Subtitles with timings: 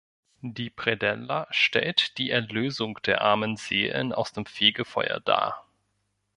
[0.41, 5.63] Die Predella stellt die Erlösung der armen Seelen aus dem Fegefeuer dar.